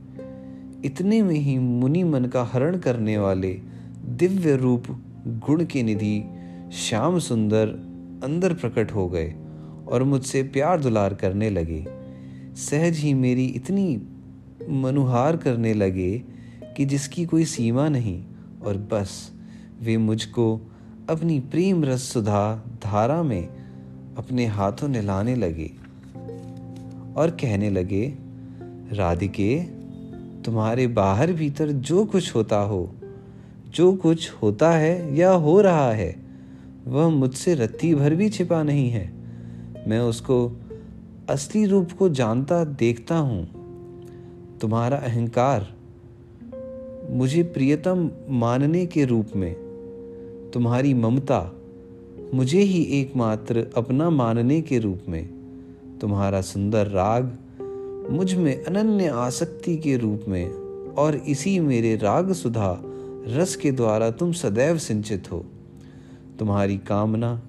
इतने 0.84 1.22
में 1.22 1.34
ही 1.34 1.58
मुनि 1.58 2.04
मन 2.04 2.24
का 2.24 2.42
हरण 2.44 2.78
करने 2.78 3.18
वाले 3.18 3.60
दिव्य 4.04 4.56
रूप 4.56 4.84
गुण 5.26 5.64
के 5.64 5.82
निधि 5.82 6.24
श्याम 6.72 7.18
सुंदर 7.18 7.68
अंदर 8.24 8.54
प्रकट 8.54 8.92
हो 8.92 9.08
गए। 9.08 9.34
और 9.92 10.02
मुझसे 10.02 10.42
प्यार 10.42 10.80
दुलार 10.80 11.14
करने 11.14 11.50
लगे। 11.50 11.86
सहज 12.56 12.96
ही 12.96 13.14
मेरी 13.14 13.44
इतनी 13.44 14.02
मनुहार 14.70 15.36
करने 15.36 15.74
लगे 15.74 16.18
कि 16.76 16.84
जिसकी 16.84 17.24
कोई 17.24 17.44
सीमा 17.44 17.88
नहीं, 17.88 18.24
और 18.66 18.76
बस 18.76 19.32
वे 19.82 19.96
मुझको 19.96 20.60
अपनी 21.10 21.40
प्रेम 21.40 21.84
रस 21.84 22.02
सुधा 22.02 22.64
धारा 22.82 23.22
में 23.22 23.48
अपने 24.18 24.46
हाथों 24.46 24.88
नहलाने 24.88 25.34
लगे 25.34 25.70
और 27.16 27.36
कहने 27.40 27.70
लगे, 27.70 28.14
राधिके, 28.92 29.60
तुम्हारे 30.42 30.86
बाहर 30.86 31.32
भीतर 31.32 31.68
जो 31.68 32.04
कुछ 32.04 32.34
होता 32.34 32.56
हो, 32.56 32.94
जो 33.68 33.92
कुछ 33.92 34.30
होता 34.30 34.70
है 34.70 35.16
या 35.16 35.30
हो 35.30 35.60
रहा 35.60 35.92
है, 35.92 36.14
वह 36.86 37.08
मुझसे 37.08 37.54
रत्ती 37.54 37.94
भर 37.94 38.14
भी 38.14 38.28
छिपा 38.28 38.62
नहीं 38.62 38.90
है। 38.90 39.21
मैं 39.88 40.00
उसको 40.00 40.36
असली 41.28 41.64
रूप 41.66 41.92
को 41.92 42.08
जानता, 42.08 42.64
देखता 42.64 43.16
हूँ। 43.16 43.46
तुम्हारा 44.60 44.96
अहंकार 44.96 45.66
मुझे 47.10 47.42
प्रियतम 47.42 48.10
मानने 48.30 48.86
के 48.86 49.04
रूप 49.04 49.26
में, 49.36 49.54
तुम्हारी 50.54 50.94
ममता 50.94 51.40
मुझे 52.34 52.60
ही 52.60 52.82
एकमात्र 53.00 53.66
अपना 53.76 54.10
मानने 54.10 54.60
के 54.62 54.78
रूप 54.78 55.00
में, 55.08 55.28
तुम्हारा 56.00 56.40
सुंदर 56.40 56.86
राग 56.86 57.36
मुझमें 58.10 58.64
अनन्य 58.64 59.08
आसक्ति 59.08 59.76
के 59.76 59.96
रूप 59.96 60.24
में, 60.28 60.50
और 60.92 61.16
इसी 61.16 61.60
मेरे 61.60 61.96
राग 61.96 62.32
सुधा 62.32 62.82
रस 63.26 63.56
के 63.56 63.72
द्वारा 63.72 64.10
तुम 64.10 64.32
सदैव 64.32 64.78
सिंचित 64.78 65.32
हो। 65.32 65.44
तुम्हारी 66.38 66.78
कामना 66.78 67.40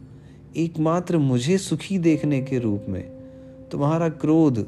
एकमात्र 0.57 1.17
मुझे 1.17 1.57
सुखी 1.57 1.98
देखने 1.98 2.41
के 2.41 2.60
रूप 2.60 2.86
में, 2.89 3.03
तुम्हारा 3.72 4.10
क्रोध 4.10 4.67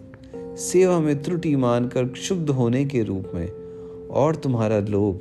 सेवा 0.56 1.00
में 1.00 1.24
त्रुटि 1.24 1.56
मानकर 1.56 2.06
क्षुब्ध 2.06 2.50
होने 2.50 2.86
के 2.86 3.04
रूप 3.04 3.32
में, 3.36 3.51
और 4.08 4.36
तुम्हारा 4.36 4.80
लोभ 4.80 5.15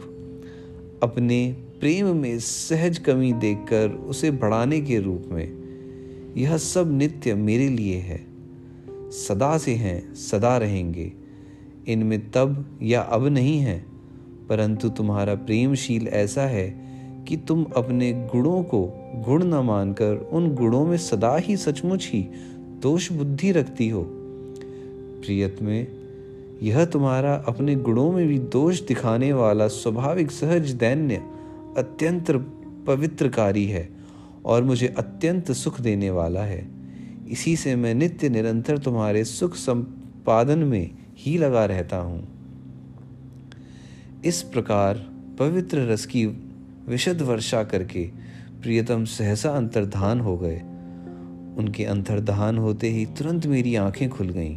अपने 1.03 1.57
प्रेम 1.81 2.17
में 2.17 2.39
सहज 2.39 2.99
कमी 2.99 3.33
देखकर 3.33 3.91
उसे 3.91 4.31
बढ़ाने 4.31 4.81
के 4.81 4.99
रूप 5.01 5.25
में, 5.33 5.53
यह 6.37 6.57
सब 6.57 6.99
नित्य 6.99 7.35
मेरे 7.35 7.69
लिए 7.69 7.97
है। 7.97 8.27
सदा 9.11 9.59
से 9.59 9.75
हैं, 9.75 10.15
सदा 10.15 10.57
रहेंगे। 10.57 11.13
इनमें 11.89 12.31
तब 12.31 12.79
या 12.83 13.01
अब 13.01 13.27
नहीं 13.27 13.59
है, 13.59 13.85
परंतु 14.49 14.89
तुम्हारा 14.89 15.35
प्रेमशील 15.35 16.09
ऐसा 16.09 16.43
है 16.43 16.85
कि 17.29 17.37
तुम 17.37 17.67
अपने 17.77 18.13
गुणों 18.13 18.63
को 18.63 19.04
गुण 19.23 19.45
न 19.45 19.55
मानकर 19.55 20.29
उन 20.33 20.55
गुणों 20.55 20.87
में 20.87 20.97
सदा 20.97 21.37
ही 21.37 21.57
सचमुच 21.57 22.11
ही 22.13 22.29
दोष 22.83 23.13
बुद्धि 23.13 23.53
रखती 23.53 23.89
हो। 23.89 24.03
प्रियत 25.25 25.63
में, 25.63 25.87
यह 26.63 26.85
तुम्हारा 26.85 27.35
अपने 27.35 27.75
गुणों 27.75 28.13
में 28.13 28.29
भी 28.29 28.39
दोष 28.39 28.81
दिखाने 28.81 29.33
वाला 29.33 29.69
स्वाभाविक 29.69 30.31
सहज 30.31 30.71
दैन्य 30.71 31.17
अत्यंत 31.79 32.31
पवित्रकारी 32.87 33.65
है 33.67 33.89
और 34.45 34.63
मुझे 34.63 34.95
अत्यंत 34.99 35.53
सुख 35.53 35.81
देने 35.81 36.11
वाला 36.11 36.43
है। 36.43 36.69
इसी 37.29 37.57
से 37.57 37.77
मैं 37.77 37.95
नित्य 37.95 38.29
निरंतर 38.29 38.79
तुम्हारे 38.79 39.25
सुख 39.25 39.55
संपादन 39.55 40.59
में 40.59 40.91
ही 41.17 41.39
लगा 41.39 41.65
रहता 41.65 41.97
हूँ। 41.97 42.29
इस 44.25 44.43
प्रकार 44.43 45.07
पवित्र 45.39 45.79
रस 45.79 46.07
की 46.07 46.27
विशद 46.89 47.23
वर्षा 47.23 47.65
करके 47.65 48.24
प्रियतम 48.65 49.05
सहसा 49.05 49.51
अंतर्धान 49.51 50.21
हो 50.21 50.39
गए। 50.39 50.57
उनके 51.59 51.85
अंतर्धान 51.85 52.59
होते 52.59 52.89
ही 52.89 53.07
तुरंत 53.07 53.47
मेरी 53.47 53.75
आँखें 53.77 54.11
खुल 54.11 54.29
गईं 54.29 54.57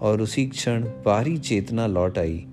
और 0.00 0.22
उसी 0.22 0.46
क्षण 0.46 0.84
बाहरी 0.84 1.38
चेतना 1.38 1.86
लौट 1.86 2.18
आई। 2.18 2.46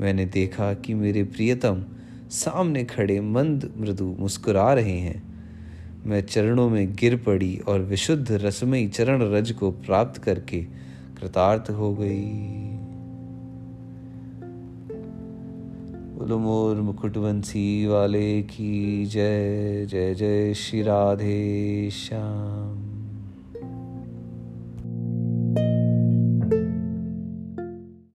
मैंने 0.00 0.26
देखा 0.26 0.74
कि 0.74 0.94
मेरे 0.94 1.24
प्रियतम 1.24 1.84
सामने 2.30 2.84
खड़े 2.84 3.20
मंद 3.20 3.74
मृदु 3.76 4.16
मुस्कुरा 4.18 4.74
रहे 4.74 4.98
हैं। 4.98 5.22
मैं 6.06 6.20
चरणों 6.20 6.70
में 6.70 6.94
गिर 6.94 7.16
पड़ी 7.16 7.58
और 7.58 7.80
विशुद्ध 7.80 8.32
रसमयी 8.32 8.88
चरण 8.88 9.22
रज 9.22 9.52
को 9.52 9.70
प्राप्त 9.70 10.22
करके 10.22 10.62
कृतार्थ 11.20 11.70
हो 11.70 11.94
गई। 11.94 12.67
मोर 16.36 16.76
मुकुटवंशी 16.76 17.86
वाले 17.86 18.42
की 18.42 19.06
जय 19.06 19.86
जय 19.90 20.14
जय 20.14 20.54
श्री 20.54 20.82
राधे 20.82 21.90
श्याम। 21.90 22.87